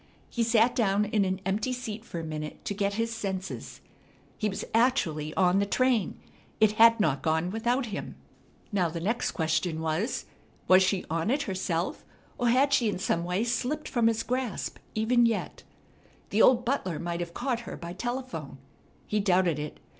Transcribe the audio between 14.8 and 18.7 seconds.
even yet? The old butler might have caught her by telephone.